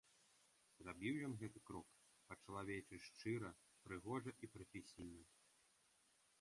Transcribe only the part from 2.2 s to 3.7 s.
па-чалавечы шчыра,